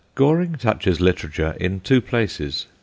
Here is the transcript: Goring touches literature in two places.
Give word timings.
Goring 0.15 0.55
touches 0.55 0.99
literature 0.99 1.55
in 1.59 1.79
two 1.79 2.01
places. 2.01 2.65